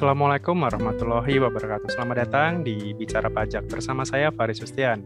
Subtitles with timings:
[0.00, 1.92] Assalamualaikum warahmatullahi wabarakatuh.
[1.92, 5.04] Selamat datang di Bicara Pajak bersama saya Faris Sustian.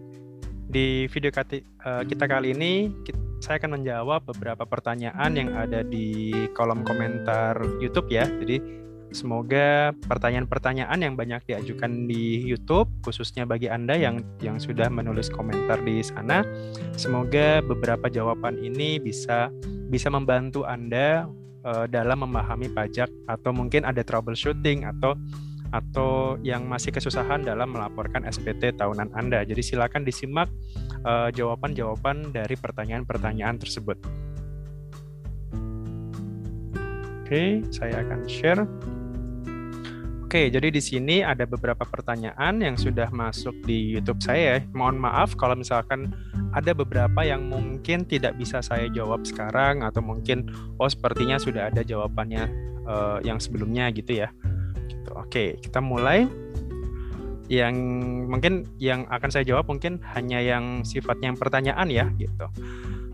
[0.71, 1.63] Di video eh,
[2.07, 2.95] kita kali ini
[3.43, 8.23] saya akan menjawab beberapa pertanyaan yang ada di kolom komentar YouTube ya.
[8.23, 8.63] Jadi
[9.11, 15.83] semoga pertanyaan-pertanyaan yang banyak diajukan di YouTube khususnya bagi Anda yang yang sudah menulis komentar
[15.83, 16.47] di sana,
[16.95, 19.51] semoga beberapa jawaban ini bisa
[19.91, 21.27] bisa membantu Anda
[21.65, 25.17] uh, dalam memahami pajak atau mungkin ada troubleshooting atau
[25.75, 29.43] atau yang masih kesusahan dalam melaporkan SPT tahunan Anda.
[29.43, 30.47] Jadi silakan disimak
[31.03, 33.99] uh, jawaban-jawaban dari pertanyaan-pertanyaan tersebut.
[37.25, 38.63] Oke, saya akan share.
[40.35, 44.59] Oke, jadi di sini ada beberapa pertanyaan yang sudah masuk di YouTube saya.
[44.75, 46.11] Mohon maaf kalau misalkan
[46.51, 50.51] ada beberapa yang mungkin tidak bisa saya jawab sekarang atau mungkin
[50.83, 52.51] oh sepertinya sudah ada jawabannya
[52.83, 54.35] uh, yang sebelumnya gitu ya.
[54.91, 55.11] Gitu.
[55.15, 56.27] Oke, kita mulai.
[57.47, 57.79] Yang
[58.27, 62.51] mungkin yang akan saya jawab mungkin hanya yang sifatnya yang pertanyaan ya gitu.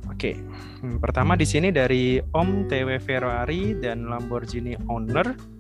[0.09, 0.41] Oke,
[0.81, 5.59] hmm, pertama di sini dari Om TW Ferrari dan Lamborghini Owner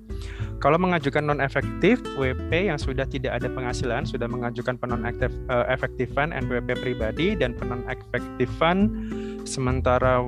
[0.60, 6.36] kalau mengajukan non efektif WP yang sudah tidak ada penghasilan sudah mengajukan penon uh, efektifan
[6.36, 8.92] NPWP pribadi dan penon efektifan
[9.48, 10.20] sementara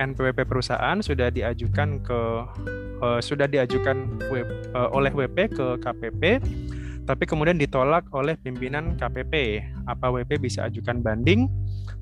[0.00, 2.20] NPWP perusahaan sudah diajukan ke
[3.04, 6.40] uh, sudah diajukan web, uh, oleh WP ke KPP
[7.04, 9.60] tapi kemudian ditolak oleh pimpinan KPP.
[9.84, 11.52] Apa WP bisa ajukan banding?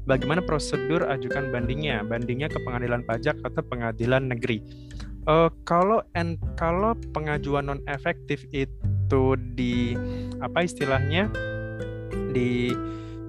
[0.06, 2.06] Bagaimana prosedur ajukan bandingnya?
[2.06, 4.62] Bandingnya ke pengadilan pajak atau pengadilan negeri?
[5.22, 9.94] Uh, kalau en, kalau pengajuan non efektif itu di
[10.42, 11.30] apa istilahnya
[12.34, 12.74] di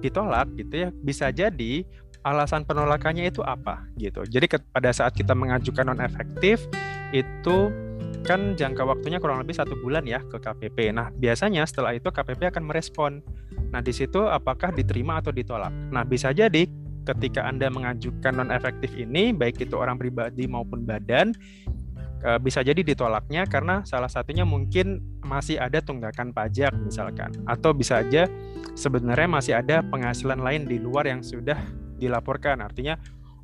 [0.02, 1.86] ditolak gitu ya bisa jadi
[2.26, 4.26] alasan penolakannya itu apa gitu.
[4.26, 6.66] Jadi ke, pada saat kita mengajukan non efektif
[7.14, 7.70] itu
[8.24, 10.96] kan jangka waktunya kurang lebih satu bulan ya ke KPP.
[10.96, 13.20] Nah biasanya setelah itu KPP akan merespon.
[13.70, 15.70] Nah di situ apakah diterima atau ditolak.
[15.92, 16.64] Nah bisa jadi
[17.04, 21.36] ketika Anda mengajukan non efektif ini baik itu orang pribadi maupun badan
[22.40, 27.28] bisa jadi ditolaknya karena salah satunya mungkin masih ada tunggakan pajak misalkan.
[27.44, 28.24] Atau bisa aja
[28.72, 31.60] sebenarnya masih ada penghasilan lain di luar yang sudah
[32.00, 32.64] dilaporkan.
[32.64, 32.96] Artinya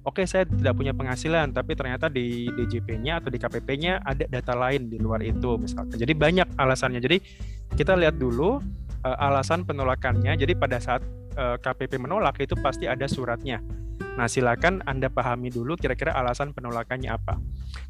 [0.09, 4.57] oke okay, saya tidak punya penghasilan tapi ternyata di DJP-nya atau di KPP-nya ada data
[4.57, 6.01] lain di luar itu misalkan.
[6.01, 7.01] Jadi banyak alasannya.
[7.05, 7.21] Jadi
[7.77, 8.59] kita lihat dulu
[9.05, 10.37] uh, alasan penolakannya.
[10.41, 11.05] Jadi pada saat
[11.37, 13.63] eh, KPP menolak itu pasti ada suratnya
[14.19, 17.39] Nah, silakan Anda pahami dulu kira-kira alasan penolakannya apa.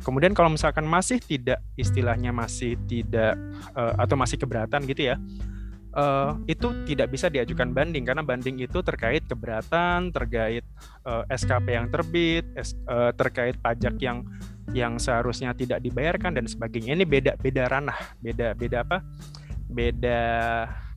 [0.04, 3.34] Kemudian kalau misalkan masih tidak istilahnya masih tidak
[3.72, 5.16] uh, atau masih keberatan gitu ya.
[5.90, 10.62] Uh, itu tidak bisa diajukan banding karena banding itu terkait keberatan, terkait
[11.02, 12.46] uh, SKP yang terbit,
[12.86, 14.22] uh, terkait pajak yang
[14.70, 16.94] yang seharusnya tidak dibayarkan dan sebagainya.
[16.94, 19.02] Ini beda beda ranah, beda beda apa?
[19.66, 20.22] Beda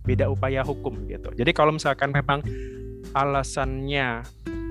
[0.04, 1.32] beda upaya hukum gitu.
[1.34, 2.44] Jadi kalau misalkan memang
[3.16, 4.24] alasannya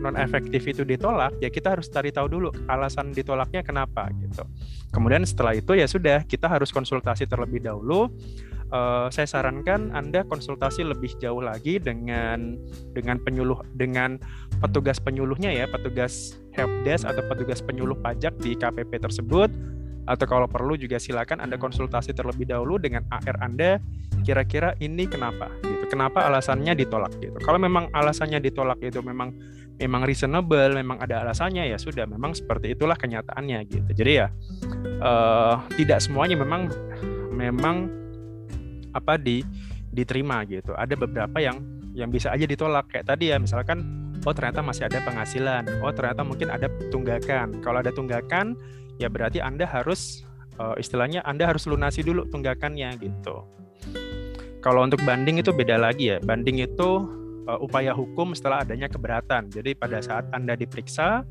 [0.03, 4.43] non efektif itu ditolak, ya kita harus cari tahu dulu alasan ditolaknya kenapa gitu.
[4.91, 8.11] Kemudian setelah itu ya sudah kita harus konsultasi terlebih dahulu.
[8.73, 12.57] Uh, saya sarankan Anda konsultasi lebih jauh lagi dengan
[12.97, 14.17] dengan penyuluh dengan
[14.65, 19.53] petugas penyuluhnya ya, petugas helpdesk atau petugas penyuluh pajak di KPP tersebut
[20.03, 23.79] atau kalau perlu juga silakan Anda konsultasi terlebih dahulu dengan AR Anda
[24.27, 25.85] kira-kira ini kenapa gitu.
[25.91, 27.37] Kenapa alasannya ditolak gitu.
[27.43, 29.35] Kalau memang alasannya ditolak itu memang
[29.79, 33.91] memang reasonable, memang ada alasannya ya sudah memang seperti itulah kenyataannya gitu.
[33.93, 34.27] Jadi ya
[35.03, 36.71] uh, tidak semuanya memang
[37.35, 37.91] memang
[38.95, 39.43] apa di
[39.93, 40.73] diterima gitu.
[40.75, 41.61] Ada beberapa yang
[41.93, 43.85] yang bisa aja ditolak kayak tadi ya misalkan
[44.23, 47.61] oh ternyata masih ada penghasilan, oh ternyata mungkin ada tunggakan.
[47.61, 48.55] Kalau ada tunggakan
[49.01, 50.27] ya berarti Anda harus
[50.59, 53.47] uh, istilahnya Anda harus lunasi dulu tunggakannya gitu.
[54.63, 56.19] Kalau untuk banding itu beda lagi ya.
[56.23, 56.91] Banding itu
[57.51, 59.51] uh, upaya hukum setelah adanya keberatan.
[59.51, 61.27] Jadi pada saat Anda diperiksa,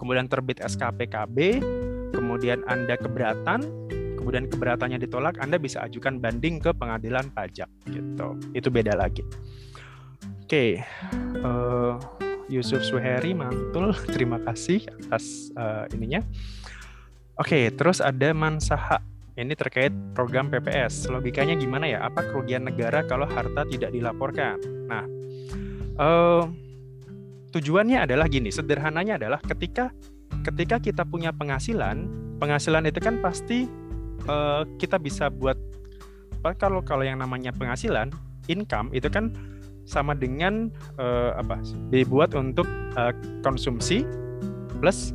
[0.00, 1.60] kemudian terbit SKPKB,
[2.16, 3.60] kemudian Anda keberatan,
[4.16, 8.40] kemudian keberatannya ditolak, Anda bisa ajukan banding ke pengadilan pajak gitu.
[8.56, 9.20] Itu beda lagi.
[10.42, 10.70] Oke, okay.
[11.40, 16.20] uh, eh, Yusuf Suheri mantul, terima kasih atas uh, ininya.
[17.40, 19.00] Oke, terus ada Mansaha.
[19.32, 21.08] Ini terkait program PPS.
[21.08, 22.04] Logikanya gimana ya?
[22.04, 24.60] Apa kerugian negara kalau harta tidak dilaporkan?
[24.84, 25.08] Nah,
[25.96, 26.44] uh,
[27.52, 29.92] tujuannya adalah gini sederhananya adalah ketika
[30.42, 32.08] ketika kita punya penghasilan
[32.40, 33.68] penghasilan itu kan pasti
[34.26, 35.54] uh, kita bisa buat
[36.58, 38.10] kalau kalau yang namanya penghasilan
[38.50, 39.30] income itu kan
[39.86, 41.60] sama dengan uh, apa
[41.92, 43.14] dibuat untuk uh,
[43.44, 44.02] konsumsi
[44.80, 45.14] plus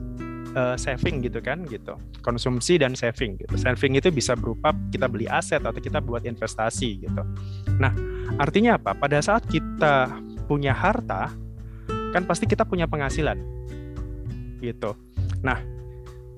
[0.58, 1.94] uh, saving gitu kan gitu.
[2.26, 3.54] Konsumsi dan saving gitu.
[3.56, 7.22] Saving itu bisa berupa kita beli aset atau kita buat investasi gitu.
[7.78, 7.94] Nah
[8.42, 8.98] artinya apa?
[8.98, 10.10] Pada saat kita
[10.50, 11.30] punya harta
[12.12, 13.38] kan pasti kita punya penghasilan.
[14.58, 14.92] Gitu.
[15.46, 15.62] Nah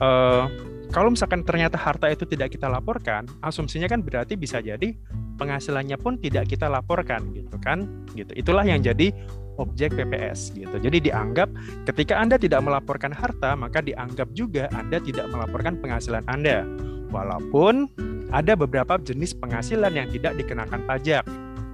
[0.04, 0.45] uh,
[0.89, 4.98] kalau misalkan ternyata harta itu tidak kita laporkan, asumsinya kan berarti bisa jadi
[5.38, 7.86] penghasilannya pun tidak kita laporkan gitu kan.
[8.18, 8.33] Gitu.
[8.33, 9.13] Itulah yang jadi
[9.59, 10.75] objek PPS gitu.
[10.79, 11.51] Jadi dianggap
[11.85, 16.63] ketika Anda tidak melaporkan harta, maka dianggap juga Anda tidak melaporkan penghasilan Anda.
[17.11, 17.89] Walaupun
[18.31, 21.25] ada beberapa jenis penghasilan yang tidak dikenakan pajak.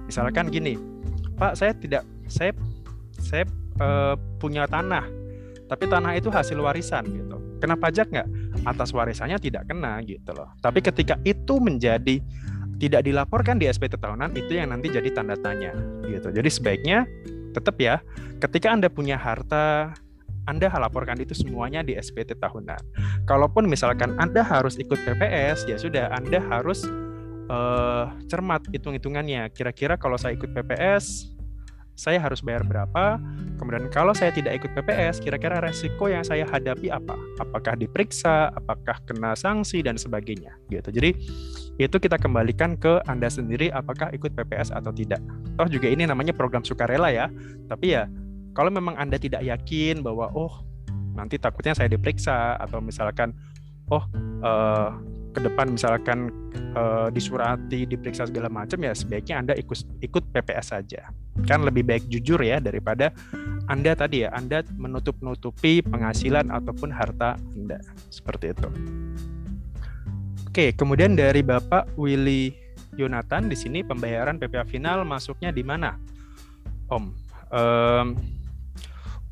[0.08, 0.74] Misalkan gini,
[1.36, 2.52] Pak, saya tidak saya
[3.20, 3.44] saya
[3.78, 5.04] uh, punya tanah,
[5.70, 7.36] tapi tanah itu hasil warisan gitu.
[7.60, 8.28] Kena pajak nggak?
[8.66, 10.50] atas warisannya tidak kena gitu loh.
[10.58, 12.18] Tapi ketika itu menjadi
[12.76, 15.72] tidak dilaporkan di SPT tahunan itu yang nanti jadi tanda tanya
[16.04, 16.28] gitu.
[16.34, 17.06] Jadi sebaiknya
[17.56, 18.04] tetap ya
[18.36, 19.96] ketika Anda punya harta
[20.46, 22.78] anda laporkan itu semuanya di SPT tahunan.
[23.26, 26.86] Kalaupun misalkan Anda harus ikut PPS, ya sudah Anda harus
[27.50, 29.50] uh, cermat hitung-hitungannya.
[29.50, 31.34] Kira-kira kalau saya ikut PPS,
[31.96, 33.16] saya harus bayar berapa,
[33.56, 37.16] kemudian kalau saya tidak ikut PPS, kira-kira resiko yang saya hadapi apa?
[37.40, 40.52] Apakah diperiksa, apakah kena sanksi, dan sebagainya.
[40.68, 40.92] gitu.
[40.92, 41.16] Jadi
[41.80, 45.24] itu kita kembalikan ke Anda sendiri apakah ikut PPS atau tidak.
[45.56, 47.32] Toh juga ini namanya program sukarela ya,
[47.66, 48.04] tapi ya
[48.52, 50.64] kalau memang Anda tidak yakin bahwa oh
[51.16, 53.32] nanti takutnya saya diperiksa atau misalkan
[53.88, 54.04] oh
[54.44, 54.92] uh,
[55.36, 56.32] ke depan misalkan
[56.72, 61.12] uh, disurati, diperiksa segala macam ya sebaiknya Anda ikut ikut PPS saja.
[61.44, 63.12] Kan lebih baik jujur ya daripada
[63.68, 67.76] Anda tadi ya, Anda menutup-nutupi penghasilan ataupun harta Anda.
[68.08, 68.68] Seperti itu.
[70.48, 72.56] Oke, kemudian dari Bapak Willy
[72.96, 76.00] Yonatan di sini pembayaran PPh final masuknya di mana?
[76.88, 77.04] Om.
[77.52, 78.06] Um,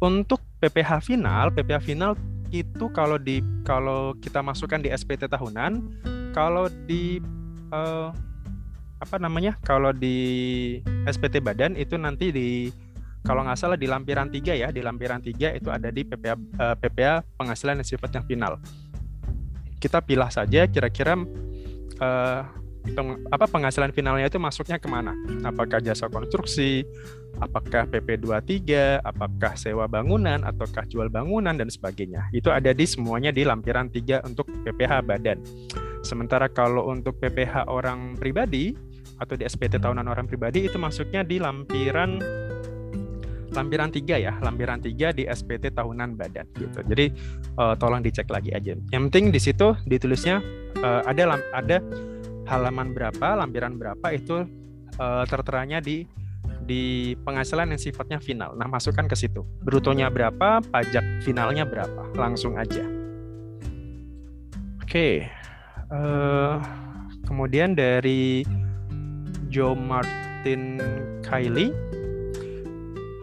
[0.04, 2.12] untuk PPh final, PPh final
[2.50, 5.80] itu kalau di kalau kita masukkan di SPT tahunan,
[6.36, 7.22] kalau di
[7.72, 8.10] uh,
[9.00, 9.56] apa namanya?
[9.62, 12.48] Kalau di SPT badan itu nanti di
[13.24, 16.36] kalau nggak salah di lampiran 3 ya, di lampiran 3 itu ada di PPA uh,
[16.36, 18.60] eh, PPA penghasilan yang sifatnya final.
[19.80, 21.16] Kita pilih saja kira-kira
[22.00, 22.40] uh,
[23.32, 25.16] apa penghasilan finalnya itu masuknya ke mana?
[25.40, 26.84] Apakah jasa konstruksi,
[27.42, 32.30] apakah PP23, apakah sewa bangunan, ataukah jual bangunan dan sebagainya.
[32.30, 35.38] Itu ada di semuanya di lampiran 3 untuk PPH badan.
[36.04, 38.76] Sementara kalau untuk PPH orang pribadi
[39.18, 42.18] atau di SPT tahunan orang pribadi itu masuknya di lampiran
[43.54, 46.78] lampiran 3 ya, lampiran 3 di SPT tahunan badan gitu.
[46.82, 47.06] Jadi
[47.56, 48.74] uh, tolong dicek lagi aja.
[48.90, 50.42] Yang penting di situ ditulisnya
[50.82, 51.78] uh, ada ada
[52.50, 54.44] halaman berapa, lampiran berapa itu
[54.98, 56.04] uh, terteranya di
[56.64, 58.56] di penghasilan yang sifatnya final.
[58.56, 59.44] Nah, masukkan ke situ.
[59.60, 62.10] Brutonya berapa, pajak finalnya berapa.
[62.16, 62.82] Langsung aja.
[64.80, 64.88] Oke.
[64.88, 65.14] Okay.
[65.92, 66.54] Uh, eh,
[67.28, 68.42] kemudian dari
[69.52, 70.80] Joe Martin
[71.20, 71.70] Kylie.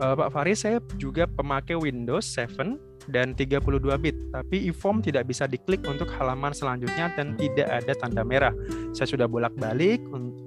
[0.01, 5.49] Uh, Pak Faris, saya juga pemakai Windows 7 dan 32 bit, tapi eForm tidak bisa
[5.49, 8.53] diklik untuk halaman selanjutnya dan tidak ada tanda merah.
[8.93, 10.03] Saya sudah bolak-balik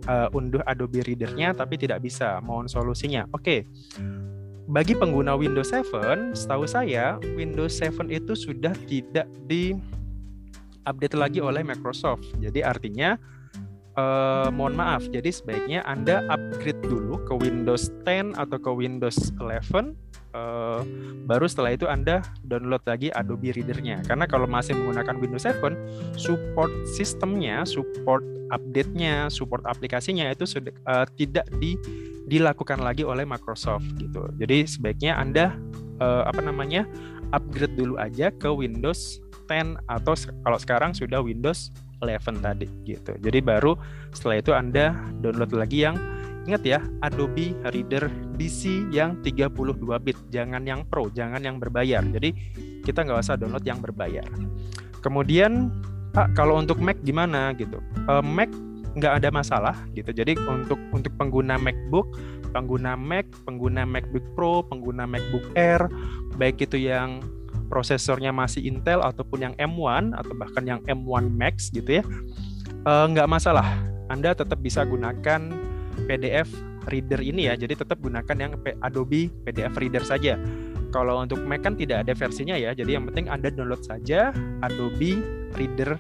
[0.07, 2.39] uh, unduh Adobe Reader-nya tapi tidak bisa.
[2.45, 3.27] Mohon solusinya.
[3.35, 3.67] Oke.
[4.65, 9.77] Bagi pengguna Windows 7, setahu saya Windows 7 itu sudah tidak di
[10.89, 12.25] update lagi oleh Microsoft.
[12.41, 13.17] Jadi artinya
[13.99, 15.05] uh, mohon maaf.
[15.09, 19.97] Jadi sebaiknya Anda upgrade dulu ke Windows 10 atau ke Windows 11
[20.35, 20.83] uh,
[21.25, 24.05] baru setelah itu Anda download lagi Adobe Reader-nya.
[24.05, 28.21] Karena kalau masih menggunakan Windows 7, support sistemnya, support
[28.53, 31.79] update-nya, support aplikasinya itu sudah uh, tidak di,
[32.29, 34.29] dilakukan lagi oleh Microsoft gitu.
[34.37, 35.57] Jadi sebaiknya Anda
[36.03, 36.85] uh, apa namanya?
[37.35, 39.19] upgrade dulu aja ke Windows
[39.51, 40.15] 10 atau
[40.47, 43.11] kalau sekarang sudah Windows 11 tadi gitu.
[43.19, 43.75] Jadi baru
[44.15, 45.99] setelah itu Anda download lagi yang
[46.45, 52.05] Ingat ya, Adobe Reader DC yang 32 bit, jangan yang Pro, jangan yang berbayar.
[52.05, 52.37] Jadi
[52.85, 54.29] kita nggak usah download yang berbayar.
[55.01, 55.73] Kemudian,
[56.13, 57.81] Pak, kalau untuk Mac gimana gitu?
[58.05, 58.53] Uh, Mac
[58.95, 60.13] nggak ada masalah gitu.
[60.15, 62.15] Jadi untuk untuk pengguna MacBook,
[62.55, 65.89] pengguna Mac, pengguna MacBook Pro, pengguna MacBook Air,
[66.39, 67.25] baik itu yang
[67.67, 72.05] prosesornya masih Intel ataupun yang M1 atau bahkan yang M1 Max gitu ya,
[72.87, 73.67] uh, nggak masalah.
[74.13, 75.64] Anda tetap bisa gunakan
[76.07, 76.51] PDF
[76.91, 77.55] reader ini ya.
[77.57, 78.53] Jadi tetap gunakan yang
[78.85, 80.37] Adobe PDF reader saja.
[80.95, 82.71] Kalau untuk Mac kan tidak ada versinya ya.
[82.71, 84.31] Jadi yang penting Anda download saja
[84.63, 85.19] Adobe
[85.59, 85.99] Reader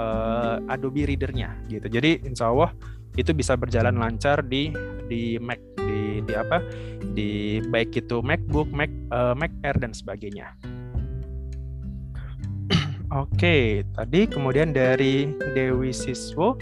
[0.00, 1.88] uh, Adobe Readernya gitu.
[1.88, 2.72] Jadi insya Allah
[3.20, 4.72] itu bisa berjalan lancar di
[5.04, 6.64] di Mac di di apa
[7.12, 10.56] di baik itu MacBook, Mac uh, Mac Air dan sebagainya.
[13.12, 16.56] Oke, tadi kemudian dari Dewi Siswo,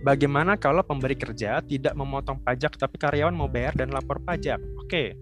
[0.00, 4.60] bagaimana kalau pemberi kerja tidak memotong pajak tapi karyawan mau bayar dan lapor pajak?
[4.80, 5.16] Oke,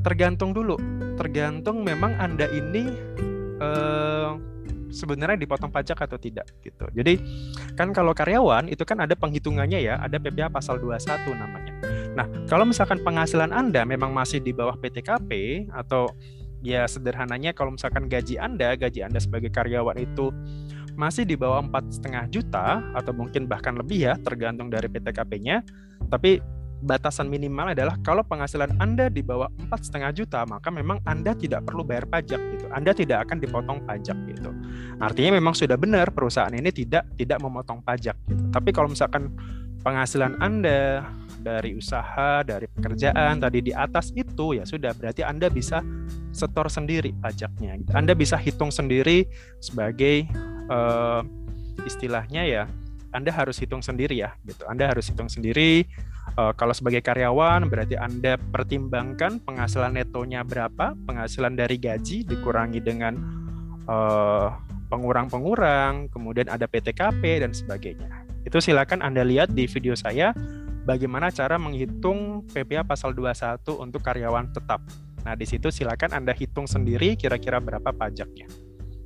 [0.00, 0.76] tergantung dulu.
[1.16, 2.84] Tergantung memang Anda ini
[3.60, 4.30] eh,
[4.88, 6.88] sebenarnya dipotong pajak atau tidak gitu.
[6.96, 7.20] Jadi
[7.76, 11.72] kan kalau karyawan itu kan ada penghitungannya ya, ada PPh pasal 21 namanya.
[12.16, 16.10] Nah, kalau misalkan penghasilan Anda memang masih di bawah PTKP atau
[16.58, 20.34] ya sederhananya kalau misalkan gaji Anda, gaji Anda sebagai karyawan itu
[20.98, 25.62] masih di bawah empat setengah juta atau mungkin bahkan lebih ya tergantung dari PTKP-nya.
[26.10, 26.42] Tapi
[26.82, 31.70] batasan minimal adalah kalau penghasilan Anda di bawah empat setengah juta maka memang Anda tidak
[31.70, 32.66] perlu bayar pajak gitu.
[32.74, 34.50] Anda tidak akan dipotong pajak gitu.
[34.98, 38.18] Artinya memang sudah benar perusahaan ini tidak tidak memotong pajak.
[38.26, 38.42] Gitu.
[38.50, 39.30] Tapi kalau misalkan
[39.86, 41.06] penghasilan Anda
[41.38, 45.78] dari usaha, dari pekerjaan tadi di atas itu ya sudah berarti Anda bisa
[46.34, 47.78] setor sendiri pajaknya.
[47.94, 49.26] Anda bisa hitung sendiri
[49.62, 50.26] sebagai
[50.68, 51.20] uh,
[51.84, 52.64] istilahnya ya
[53.12, 54.68] Anda harus hitung sendiri ya gitu.
[54.68, 55.88] Anda harus hitung sendiri
[56.36, 63.16] uh, kalau sebagai karyawan berarti Anda pertimbangkan penghasilan netonya berapa, penghasilan dari gaji dikurangi dengan
[63.88, 64.52] uh,
[64.88, 68.24] pengurang-pengurang, kemudian ada PTKP dan sebagainya.
[68.44, 70.32] Itu silakan Anda lihat di video saya
[70.88, 74.80] bagaimana cara menghitung PPh pasal 21 untuk karyawan tetap.
[75.28, 78.48] Nah, di situ silakan Anda hitung sendiri kira-kira berapa pajaknya.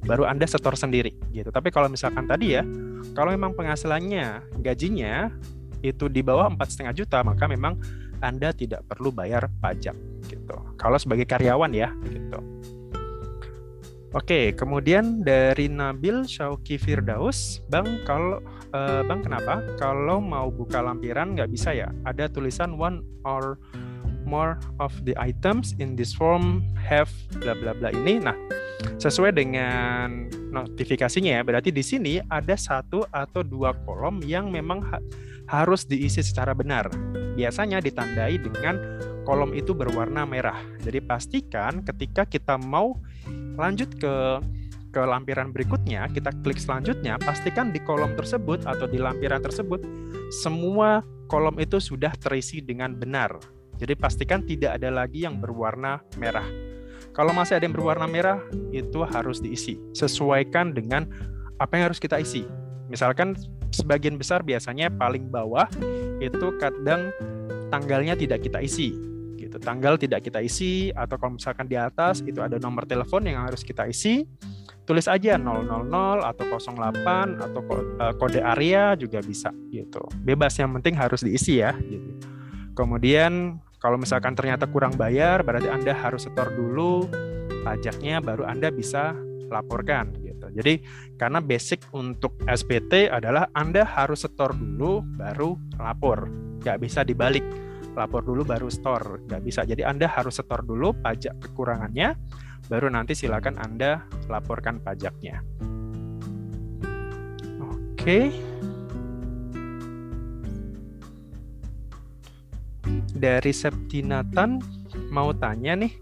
[0.03, 1.55] Baru Anda setor sendiri gitu.
[1.55, 2.67] Tapi kalau misalkan tadi ya,
[3.15, 5.31] kalau memang penghasilannya, gajinya
[5.83, 7.79] itu di bawah empat setengah juta, maka memang
[8.23, 9.95] Anda tidak perlu bayar pajak
[10.31, 10.57] gitu.
[10.79, 12.39] Kalau sebagai karyawan ya gitu.
[14.13, 18.45] Oke, kemudian dari Nabil Syauki Firdaus, Bang, kalau
[18.77, 21.89] uh, Bang kenapa kalau mau buka lampiran nggak bisa ya?
[22.05, 23.57] Ada tulisan one or
[24.29, 27.09] more of the items in this form have
[27.41, 28.21] bla bla bla ini.
[28.21, 28.37] Nah,
[28.99, 34.99] sesuai dengan notifikasinya ya, berarti di sini ada satu atau dua kolom yang memang ha
[35.51, 36.89] harus diisi secara benar.
[37.35, 38.79] Biasanya ditandai dengan
[39.27, 40.59] kolom itu berwarna merah.
[40.81, 42.97] Jadi pastikan ketika kita mau
[43.59, 44.15] lanjut ke
[44.93, 49.81] ke lampiran berikutnya, kita klik selanjutnya, pastikan di kolom tersebut atau di lampiran tersebut
[50.29, 51.01] semua
[51.33, 53.41] kolom itu sudah terisi dengan benar.
[53.81, 56.72] Jadi pastikan tidak ada lagi yang berwarna merah.
[57.13, 58.41] Kalau masih ada yang berwarna merah,
[58.73, 59.77] itu harus diisi.
[59.93, 61.05] Sesuaikan dengan
[61.61, 62.49] apa yang harus kita isi.
[62.89, 63.37] Misalkan
[63.73, 65.69] sebagian besar biasanya paling bawah
[66.21, 67.13] itu kadang
[67.69, 68.97] tanggalnya tidak kita isi
[69.37, 69.57] gitu.
[69.61, 73.61] Tanggal tidak kita isi atau kalau misalkan di atas itu ada nomor telepon yang harus
[73.61, 74.25] kita isi,
[74.89, 75.89] tulis aja 000
[76.25, 77.61] atau 08 atau
[78.01, 80.01] eh, kode area juga bisa gitu.
[80.25, 82.09] Bebas yang penting harus diisi ya gitu.
[82.73, 87.11] Kemudian kalau misalkan ternyata kurang bayar berarti Anda harus setor dulu
[87.67, 89.11] pajaknya baru Anda bisa
[89.51, 90.47] laporkan gitu.
[90.55, 90.81] Jadi
[91.19, 96.31] karena basic untuk SPT adalah Anda harus setor dulu baru lapor.
[96.63, 97.43] Nggak bisa dibalik.
[97.99, 99.27] Lapor dulu baru store.
[99.29, 99.61] Nggak bisa.
[99.69, 102.17] Jadi anda harus setor dulu pajak kekurangannya
[102.73, 105.45] baru nanti silakan anda laporkan pajaknya.
[107.61, 108.33] Oke
[113.23, 114.59] dari Septinatan
[115.15, 115.95] mau tanya nih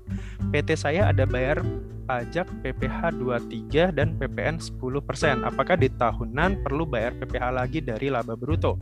[0.48, 1.60] PT saya ada bayar
[2.08, 5.46] pajak PPh 23 dan PPN 10%.
[5.46, 8.80] Apakah di tahunan perlu bayar PPh lagi dari laba bruto?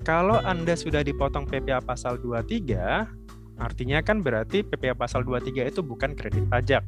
[0.00, 3.19] Kalau Anda sudah dipotong PPh pasal 23,
[3.60, 6.82] artinya kan berarti PPh pasal 23 itu bukan kredit pajak.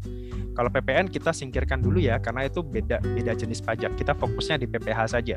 [0.53, 3.97] Kalau PPN kita singkirkan dulu ya karena itu beda beda jenis pajak.
[3.97, 5.37] Kita fokusnya di PPh saja.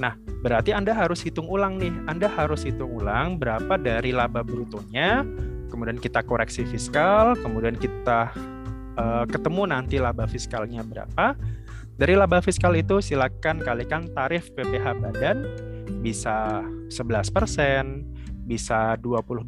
[0.00, 1.92] Nah, berarti Anda harus hitung ulang nih.
[2.08, 5.24] Anda harus hitung ulang berapa dari laba brutonya,
[5.68, 8.32] kemudian kita koreksi fiskal, kemudian kita
[8.96, 11.36] uh, ketemu nanti laba fiskalnya berapa.
[11.98, 15.44] Dari laba fiskal itu silakan kalikan tarif PPh badan
[16.00, 18.17] bisa 11%,
[18.48, 19.44] bisa 22%,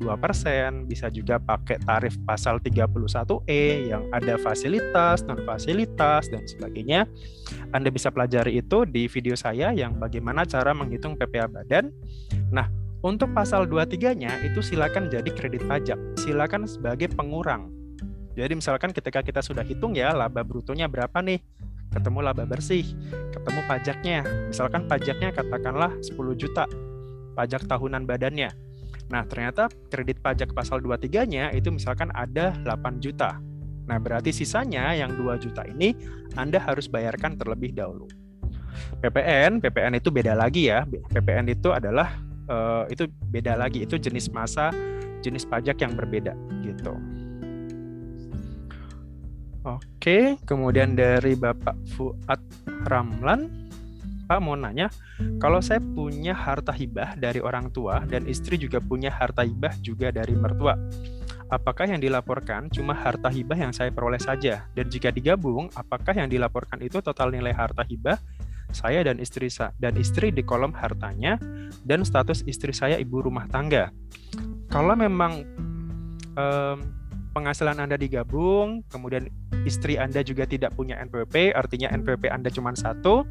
[0.85, 7.09] bisa juga pakai tarif pasal 31E yang ada fasilitas, non fasilitas dan sebagainya.
[7.73, 11.88] Anda bisa pelajari itu di video saya yang bagaimana cara menghitung PPh badan.
[12.52, 12.69] Nah,
[13.00, 17.73] untuk pasal 23-nya itu silakan jadi kredit pajak, silakan sebagai pengurang.
[18.37, 21.40] Jadi misalkan ketika kita sudah hitung ya laba brutonya berapa nih,
[21.88, 22.85] ketemu laba bersih,
[23.33, 24.19] ketemu pajaknya.
[24.52, 26.69] Misalkan pajaknya katakanlah 10 juta,
[27.33, 28.69] pajak tahunan badannya.
[29.10, 33.42] Nah, ternyata kredit pajak pasal 23-nya itu misalkan ada 8 juta.
[33.90, 35.92] Nah, berarti sisanya yang 2 juta ini
[36.38, 38.06] Anda harus bayarkan terlebih dahulu.
[39.02, 40.86] PPN, PPN itu beda lagi ya.
[40.86, 42.14] PPN itu adalah
[42.46, 44.70] uh, itu beda lagi, itu jenis masa,
[45.26, 46.94] jenis pajak yang berbeda gitu.
[49.60, 52.40] Oke, kemudian dari Bapak Fuad
[52.88, 53.59] Ramlan,
[54.30, 54.87] Pak mau nanya,
[55.42, 60.14] kalau saya punya harta hibah dari orang tua dan istri juga punya harta hibah juga
[60.14, 60.78] dari mertua,
[61.50, 64.70] apakah yang dilaporkan cuma harta hibah yang saya peroleh saja?
[64.70, 68.22] Dan jika digabung, apakah yang dilaporkan itu total nilai harta hibah
[68.70, 69.50] saya dan istri
[69.82, 71.34] dan istri di kolom hartanya
[71.82, 73.90] dan status istri saya ibu rumah tangga?
[74.70, 75.42] Kalau memang
[76.38, 76.78] um,
[77.34, 79.30] penghasilan Anda digabung, kemudian
[79.62, 83.26] istri Anda juga tidak punya NPWP, artinya NPWP Anda cuma satu,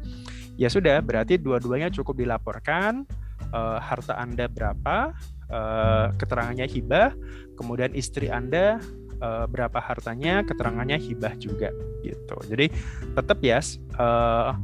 [0.60, 3.08] ya sudah berarti dua-duanya cukup dilaporkan.
[3.50, 5.16] Uh, harta Anda berapa,
[5.48, 7.16] uh, keterangannya hibah,
[7.56, 8.78] kemudian istri Anda
[9.24, 11.72] uh, berapa hartanya, keterangannya hibah juga
[12.04, 12.36] gitu.
[12.46, 12.68] Jadi
[13.16, 13.58] tetap ya
[13.96, 14.54] uh,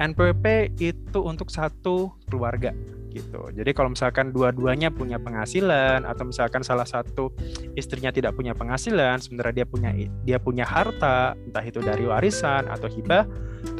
[0.00, 2.72] NPWP itu untuk satu keluarga
[3.16, 3.48] gitu.
[3.56, 7.32] Jadi kalau misalkan dua-duanya punya penghasilan atau misalkan salah satu
[7.72, 9.96] istrinya tidak punya penghasilan, sementara dia punya
[10.28, 13.24] dia punya harta, entah itu dari warisan atau hibah,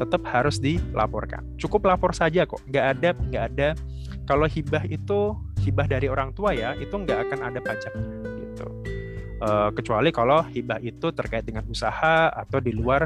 [0.01, 1.45] tetap harus dilaporkan.
[1.61, 3.69] Cukup lapor saja kok, nggak ada nggak ada.
[4.25, 8.07] Kalau hibah itu hibah dari orang tua ya, itu nggak akan ada pajaknya
[8.41, 8.67] gitu.
[9.37, 13.05] Uh, kecuali kalau hibah itu terkait dengan usaha atau di luar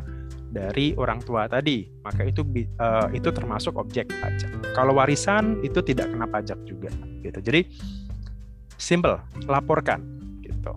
[0.52, 2.44] dari orang tua tadi, maka itu
[2.78, 4.52] uh, itu termasuk objek pajak.
[4.76, 6.92] Kalau warisan itu tidak kena pajak juga,
[7.24, 7.40] gitu.
[7.40, 7.72] Jadi
[8.76, 9.16] simple,
[9.48, 10.04] laporkan,
[10.44, 10.76] gitu.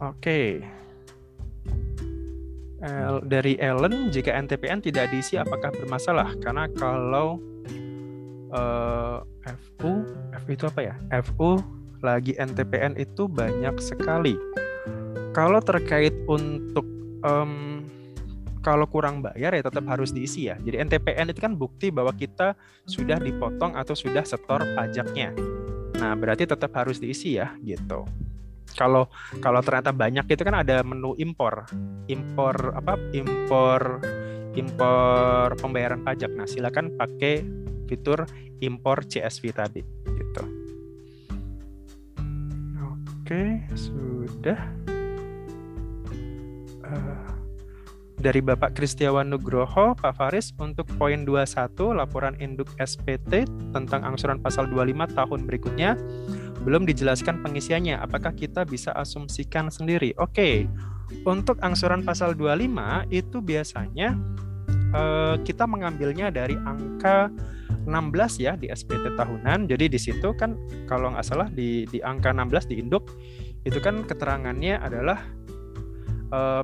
[0.00, 0.16] Oke.
[0.16, 0.46] Okay.
[3.26, 6.30] dari Ellen, jika NTPN tidak diisi apakah bermasalah?
[6.38, 7.42] Karena kalau
[8.54, 10.06] uh, eh, FU,
[10.46, 10.94] FU itu apa ya?
[11.26, 11.58] FU
[12.02, 14.34] lagi NTPN itu banyak sekali.
[15.36, 16.84] Kalau terkait untuk
[17.22, 17.84] um,
[18.62, 20.58] kalau kurang bayar ya tetap harus diisi ya.
[20.58, 25.30] Jadi NTPN itu kan bukti bahwa kita sudah dipotong atau sudah setor pajaknya.
[25.98, 28.06] Nah, berarti tetap harus diisi ya gitu
[28.78, 29.10] kalau
[29.42, 31.66] kalau ternyata banyak itu kan ada menu impor
[32.10, 34.02] impor apa impor
[34.54, 37.42] impor pembayaran pajak nah silakan pakai
[37.90, 38.22] fitur
[38.60, 40.42] impor CSV tadi gitu
[43.28, 44.56] oke sudah
[46.80, 47.28] uh,
[48.16, 53.44] dari Bapak Kristiawan Nugroho, Pak Faris, untuk poin 21 laporan induk SPT
[53.76, 55.90] tentang angsuran pasal 25 tahun berikutnya
[56.64, 58.00] belum dijelaskan pengisiannya.
[58.00, 60.16] Apakah kita bisa asumsikan sendiri?
[60.16, 60.64] Oke,
[61.28, 64.16] untuk angsuran pasal 25 itu biasanya
[64.92, 67.32] uh, kita mengambilnya dari angka
[67.88, 69.68] 16 ya di SPT tahunan.
[69.68, 73.16] Jadi di situ kan kalau nggak salah di di angka 16 di induk
[73.64, 75.18] itu kan keterangannya adalah
[76.32, 76.62] uh,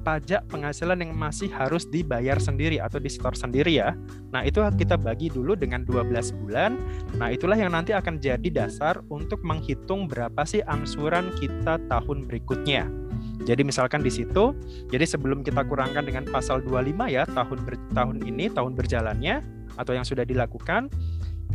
[0.00, 3.92] pajak penghasilan yang masih harus dibayar sendiri atau disetor sendiri ya.
[4.32, 6.80] Nah, itu kita bagi dulu dengan 12 bulan.
[7.20, 12.88] Nah, itulah yang nanti akan jadi dasar untuk menghitung berapa sih angsuran kita tahun berikutnya.
[13.44, 14.52] Jadi misalkan di situ,
[14.92, 19.40] jadi sebelum kita kurangkan dengan pasal 25 ya, tahun ber, tahun ini, tahun berjalannya
[19.80, 20.92] atau yang sudah dilakukan,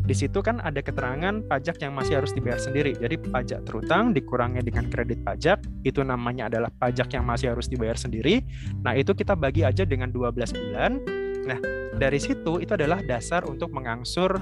[0.05, 2.93] di situ kan ada keterangan pajak yang masih harus dibayar sendiri.
[2.93, 7.97] Jadi pajak terutang dikurangnya dengan kredit pajak, itu namanya adalah pajak yang masih harus dibayar
[7.97, 8.45] sendiri.
[8.85, 11.01] Nah, itu kita bagi aja dengan 12 bulan.
[11.45, 11.59] Nah,
[11.97, 14.37] dari situ itu adalah dasar untuk mengangsur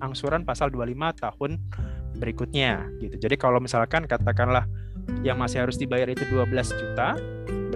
[0.00, 1.50] angsuran pasal 25 tahun
[2.18, 3.16] berikutnya gitu.
[3.16, 4.66] Jadi kalau misalkan katakanlah
[5.26, 7.18] yang masih harus dibayar itu 12 juta,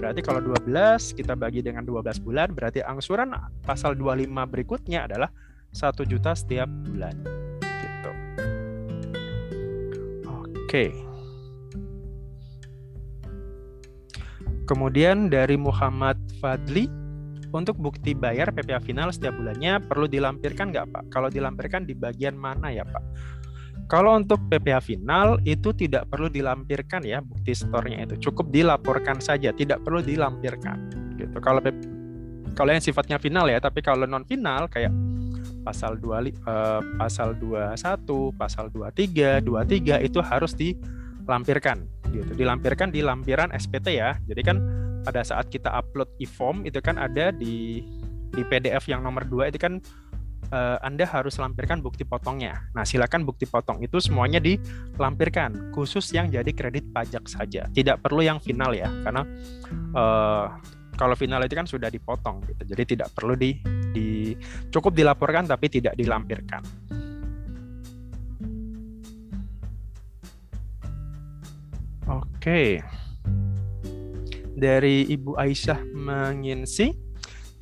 [0.03, 3.31] berarti kalau 12 kita bagi dengan 12 bulan berarti angsuran
[3.63, 5.31] pasal 25 berikutnya adalah
[5.71, 7.15] satu juta setiap bulan
[7.63, 8.11] gitu
[10.27, 10.85] oke
[14.67, 16.91] kemudian dari Muhammad Fadli
[17.55, 21.03] untuk bukti bayar PPA final setiap bulannya perlu dilampirkan nggak Pak?
[21.13, 23.03] Kalau dilampirkan di bagian mana ya Pak?
[23.93, 29.53] Kalau untuk PPH final itu tidak perlu dilampirkan ya bukti stornya itu cukup dilaporkan saja
[29.53, 31.37] tidak perlu dilampirkan gitu.
[31.37, 31.61] Kalau
[32.57, 34.89] kalau yang sifatnya final ya tapi kalau non final kayak
[35.61, 42.33] pasal 2 uh, eh, pasal 21, pasal 23, 23 itu harus dilampirkan gitu.
[42.33, 44.17] Dilampirkan di lampiran SPT ya.
[44.25, 44.57] Jadi kan
[45.05, 47.85] pada saat kita upload e-form itu kan ada di
[48.33, 49.77] di PDF yang nomor 2 itu kan
[50.53, 52.69] uh, Anda harus lampirkan bukti potongnya.
[52.77, 57.65] Nah, silakan bukti potong itu semuanya dilampirkan, khusus yang jadi kredit pajak saja.
[57.73, 59.25] Tidak perlu yang final ya, karena
[59.97, 60.45] uh,
[60.93, 62.61] kalau final itu kan sudah dipotong gitu.
[62.69, 63.57] Jadi tidak perlu di,
[63.89, 64.37] di
[64.69, 66.61] cukup dilaporkan tapi tidak dilampirkan.
[72.05, 72.83] Oke.
[74.53, 77.02] Dari Ibu Aisyah Menginsi,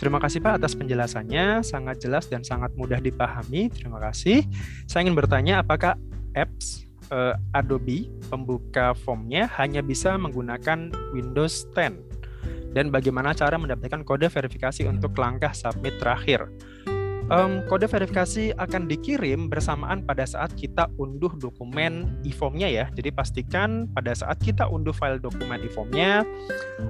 [0.02, 3.70] Terima kasih Pak atas penjelasannya, sangat jelas dan sangat mudah dipahami.
[3.70, 4.50] Terima kasih.
[4.90, 5.94] Saya ingin bertanya apakah
[6.34, 14.26] apps uh, Adobe pembuka formnya hanya bisa menggunakan Windows 10 dan bagaimana cara mendapatkan kode
[14.26, 16.50] verifikasi untuk langkah submit terakhir.
[17.30, 22.86] Um, kode verifikasi akan dikirim bersamaan pada saat kita unduh dokumen e-formnya ya.
[22.92, 26.26] Jadi pastikan pada saat kita unduh file dokumen e-formnya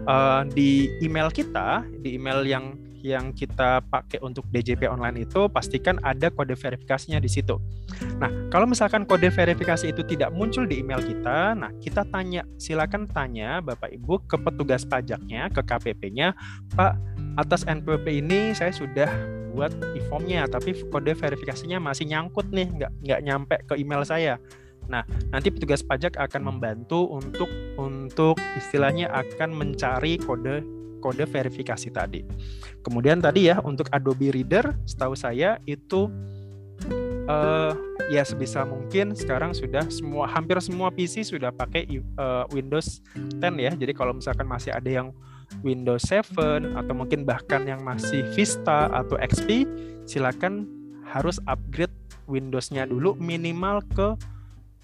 [0.07, 5.97] uh, di email kita, di email yang yang kita pakai untuk DJP online itu pastikan
[6.05, 7.57] ada kode verifikasinya di situ.
[8.21, 13.09] Nah, kalau misalkan kode verifikasi itu tidak muncul di email kita, nah kita tanya, silakan
[13.09, 16.37] tanya Bapak Ibu ke petugas pajaknya, ke KPP-nya,
[16.77, 16.93] Pak,
[17.41, 19.09] atas NPWP ini saya sudah
[19.51, 24.39] buat e-formnya, tapi kode verifikasinya masih nyangkut nih, nggak nggak nyampe ke email saya.
[24.87, 27.47] Nah, nanti petugas pajak akan membantu untuk
[27.79, 32.21] untuk istilahnya akan mencari kode kode verifikasi tadi.
[32.85, 36.07] Kemudian tadi ya untuk Adobe Reader, setahu saya itu
[37.25, 37.73] uh,
[38.13, 43.71] ya sebisa mungkin sekarang sudah semua hampir semua PC sudah pakai uh, Windows 10 ya.
[43.73, 45.09] Jadi kalau misalkan masih ada yang
[45.65, 49.67] Windows 7 atau mungkin bahkan yang masih Vista atau XP,
[50.07, 50.69] silakan
[51.03, 51.91] harus upgrade
[52.29, 54.15] Windows-nya dulu minimal ke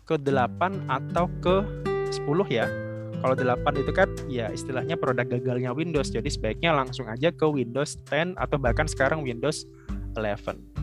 [0.08, 1.64] ke 8 atau ke
[2.12, 2.87] 10 ya
[3.18, 6.14] kalau 8 itu kan ya istilahnya produk gagalnya Windows.
[6.14, 9.66] Jadi sebaiknya langsung aja ke Windows 10 atau bahkan sekarang Windows
[10.14, 10.78] 11.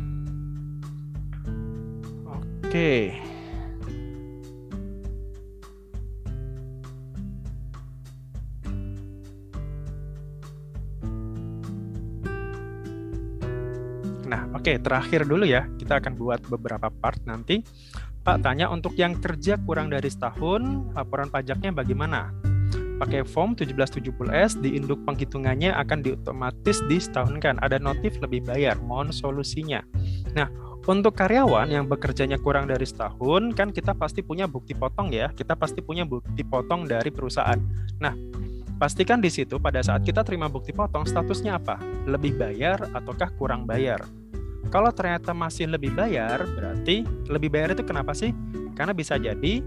[2.74, 3.14] Oke.
[14.26, 15.70] Nah, oke, okay, terakhir dulu ya.
[15.78, 17.62] Kita akan buat beberapa part nanti.
[18.24, 20.64] Pak tanya untuk yang kerja kurang dari setahun,
[20.96, 22.32] laporan pajaknya bagaimana?
[22.96, 27.60] Pakai form 1770S, di induk penghitungannya akan diotomatis disetahunkan.
[27.60, 29.84] Ada notif lebih bayar, mohon solusinya.
[30.32, 30.48] Nah,
[30.88, 35.28] untuk karyawan yang bekerjanya kurang dari setahun, kan kita pasti punya bukti potong ya.
[35.28, 37.60] Kita pasti punya bukti potong dari perusahaan.
[38.00, 38.16] Nah,
[38.80, 41.76] pastikan di situ pada saat kita terima bukti potong, statusnya apa?
[42.08, 44.00] Lebih bayar ataukah kurang bayar?
[44.74, 48.34] Kalau ternyata masih lebih bayar, berarti lebih bayar itu kenapa sih?
[48.74, 49.62] Karena bisa jadi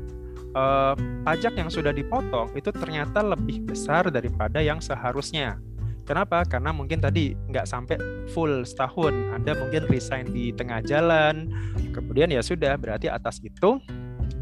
[0.51, 0.93] eh,
[1.23, 5.63] pajak yang sudah dipotong itu ternyata lebih besar daripada yang seharusnya.
[6.03, 6.43] Kenapa?
[6.43, 7.95] Karena mungkin tadi nggak sampai
[8.35, 9.15] full setahun.
[9.31, 11.55] Anda mungkin resign di tengah jalan,
[11.95, 13.79] kemudian ya sudah, berarti atas itu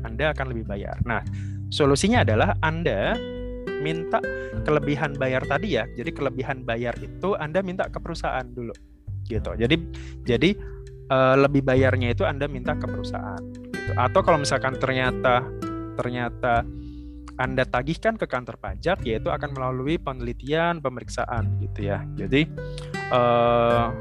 [0.02, 0.98] Anda akan lebih bayar.
[1.06, 1.22] Nah,
[1.70, 3.14] solusinya adalah Anda
[3.86, 4.18] minta
[4.66, 5.86] kelebihan bayar tadi ya.
[5.94, 8.95] Jadi kelebihan bayar itu Anda minta ke perusahaan dulu
[9.26, 9.52] gitu.
[9.58, 9.76] Jadi
[10.24, 10.50] jadi
[11.10, 13.92] uh, lebih bayarnya itu Anda minta ke perusahaan gitu.
[13.98, 15.46] Atau kalau misalkan ternyata
[15.96, 16.66] ternyata
[17.36, 22.00] anda tagihkan ke kantor pajak yaitu akan melalui penelitian pemeriksaan gitu ya.
[22.16, 22.48] Jadi
[23.12, 23.92] uh,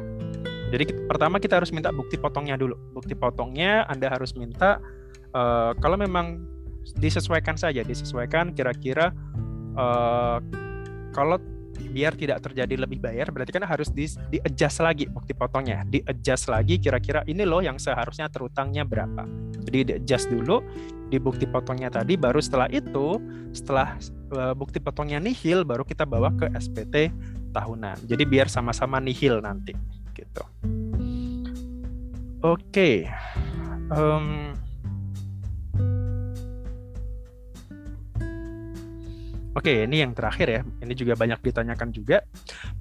[0.71, 2.79] jadi pertama kita harus minta bukti potongnya dulu.
[2.95, 4.79] Bukti potongnya Anda harus minta
[5.35, 6.47] uh, kalau memang
[6.99, 9.11] disesuaikan saja, disesuaikan kira-kira
[9.75, 10.39] uh,
[11.11, 11.39] kalau
[11.95, 15.87] biar tidak terjadi lebih bayar berarti kan harus di, di adjust lagi bukti potongnya.
[15.87, 19.23] Di adjust lagi kira-kira ini loh yang seharusnya terutangnya berapa.
[19.63, 20.59] Jadi di adjust dulu
[21.07, 23.23] di bukti potongnya tadi baru setelah itu
[23.55, 23.95] setelah
[24.35, 27.15] uh, bukti potongnya nihil baru kita bawa ke SPT
[27.55, 28.11] tahunan.
[28.11, 29.79] Jadi biar sama-sama nihil nanti
[30.19, 30.43] gitu.
[32.43, 32.97] Oke okay.
[33.95, 34.53] um,
[39.55, 40.61] Oke, ini yang terakhir ya.
[40.83, 42.27] Ini juga banyak ditanyakan juga.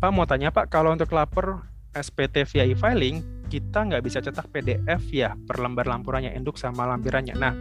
[0.02, 1.62] Pak mau tanya Pak, kalau untuk lapor
[1.94, 3.22] SPT via e-filing,
[3.54, 7.38] kita nggak bisa cetak PDF ya per lembar lampurannya, induk sama lampirannya.
[7.38, 7.54] Nah,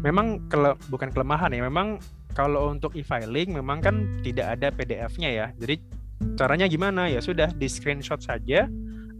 [0.00, 1.60] memang kele bukan kelemahan ya.
[1.60, 2.00] Memang
[2.32, 5.46] kalau untuk e-filing memang kan tidak ada PDF-nya ya.
[5.60, 5.76] Jadi
[6.40, 7.12] caranya gimana?
[7.12, 8.64] Ya sudah di screenshot saja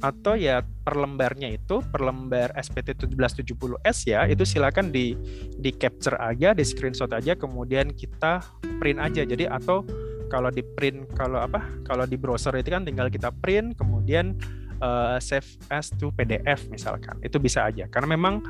[0.00, 5.12] atau ya per lembarnya itu per lembar SPT 1770S ya itu silakan di
[5.60, 8.40] di capture aja di screenshot aja kemudian kita
[8.80, 9.22] print aja.
[9.28, 9.84] Jadi atau
[10.32, 14.40] kalau di print kalau apa kalau di browser itu kan tinggal kita print kemudian
[14.80, 17.20] uh, save as to PDF misalkan.
[17.20, 17.84] Itu bisa aja.
[17.92, 18.40] Karena memang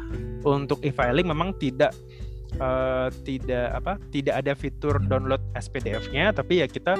[0.46, 1.90] untuk e-filing memang tidak
[2.62, 6.94] uh, tidak apa tidak ada fitur download SPDF-nya tapi ya kita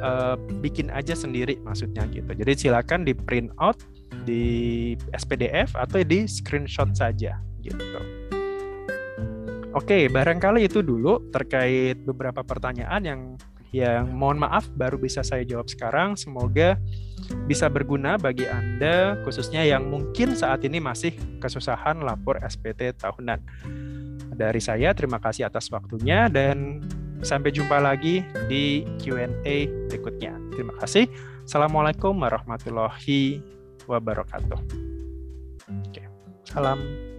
[0.00, 2.28] uh, bikin aja sendiri maksudnya gitu.
[2.32, 3.80] Jadi silakan di print out
[4.24, 8.00] di SPDF atau di screenshot saja gitu.
[9.70, 13.20] Oke, barangkali itu dulu terkait beberapa pertanyaan yang
[13.70, 16.18] yang mohon maaf baru bisa saya jawab sekarang.
[16.18, 16.74] Semoga
[17.46, 23.38] bisa berguna bagi Anda khususnya yang mungkin saat ini masih kesusahan lapor SPT tahunan.
[24.34, 26.82] Dari saya terima kasih atas waktunya dan
[27.20, 29.56] Sampai jumpa lagi di Q&A
[29.88, 30.32] berikutnya.
[30.56, 31.06] Terima kasih.
[31.44, 33.42] Assalamualaikum warahmatullahi
[33.84, 34.60] wabarakatuh.
[35.88, 36.02] Oke.
[36.46, 37.09] Salam.